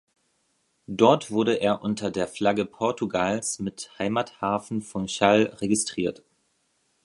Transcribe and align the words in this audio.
Dort 0.87 1.29
wurde 1.29 1.57
er 1.61 1.83
unter 1.83 2.09
der 2.09 2.27
Flagge 2.27 2.65
Portugals 2.65 3.59
mit 3.59 3.91
Heimathafen 3.99 4.81
Funchal 4.81 5.53
registriert. 5.61 6.23